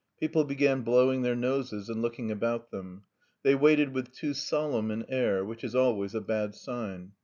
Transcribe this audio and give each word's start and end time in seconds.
People 0.19 0.45
began 0.45 0.81
blowing 0.81 1.21
their 1.21 1.35
noses 1.35 1.87
and 1.87 2.01
looking 2.01 2.31
about 2.31 2.71
them. 2.71 3.03
They 3.43 3.53
waited 3.53 3.93
with 3.93 4.11
too 4.11 4.33
solemn 4.33 4.89
an 4.89 5.05
air 5.07 5.45
which 5.45 5.63
is 5.63 5.75
always 5.75 6.15
a 6.15 6.21
bad 6.21 6.55
sign. 6.55 7.11